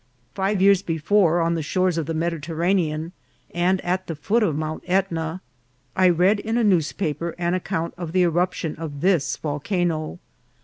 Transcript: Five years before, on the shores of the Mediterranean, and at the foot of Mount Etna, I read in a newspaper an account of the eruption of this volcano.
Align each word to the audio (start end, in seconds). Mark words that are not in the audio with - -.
Five 0.33 0.63
years 0.63 0.81
before, 0.81 1.41
on 1.41 1.53
the 1.53 1.61
shores 1.61 1.95
of 1.95 2.07
the 2.07 2.15
Mediterranean, 2.15 3.11
and 3.53 3.79
at 3.81 4.07
the 4.07 4.15
foot 4.15 4.41
of 4.41 4.55
Mount 4.57 4.83
Etna, 4.87 5.41
I 5.95 6.09
read 6.09 6.39
in 6.39 6.57
a 6.57 6.63
newspaper 6.63 7.35
an 7.37 7.53
account 7.53 7.93
of 7.99 8.11
the 8.11 8.23
eruption 8.23 8.75
of 8.77 9.01
this 9.01 9.37
volcano. 9.37 10.17